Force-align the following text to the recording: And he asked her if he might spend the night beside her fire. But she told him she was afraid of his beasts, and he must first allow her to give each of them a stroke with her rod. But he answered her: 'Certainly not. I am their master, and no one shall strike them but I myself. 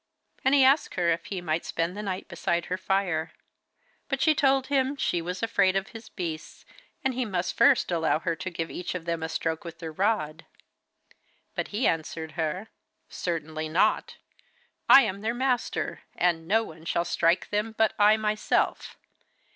And 0.43 0.55
he 0.55 0.63
asked 0.63 0.95
her 0.95 1.09
if 1.11 1.25
he 1.25 1.41
might 1.41 1.63
spend 1.63 1.95
the 1.95 2.01
night 2.01 2.27
beside 2.27 2.65
her 2.65 2.77
fire. 2.79 3.33
But 4.09 4.19
she 4.19 4.33
told 4.33 4.65
him 4.65 4.95
she 4.95 5.21
was 5.21 5.43
afraid 5.43 5.75
of 5.75 5.89
his 5.89 6.09
beasts, 6.09 6.65
and 7.03 7.13
he 7.13 7.23
must 7.23 7.55
first 7.55 7.91
allow 7.91 8.17
her 8.17 8.35
to 8.35 8.49
give 8.49 8.71
each 8.71 8.95
of 8.95 9.05
them 9.05 9.21
a 9.21 9.29
stroke 9.29 9.63
with 9.63 9.79
her 9.81 9.91
rod. 9.91 10.43
But 11.53 11.67
he 11.67 11.85
answered 11.85 12.31
her: 12.31 12.69
'Certainly 13.09 13.69
not. 13.69 14.17
I 14.89 15.03
am 15.03 15.21
their 15.21 15.35
master, 15.35 16.01
and 16.15 16.47
no 16.47 16.63
one 16.63 16.83
shall 16.85 17.05
strike 17.05 17.51
them 17.51 17.75
but 17.77 17.93
I 17.99 18.17
myself. 18.17 18.97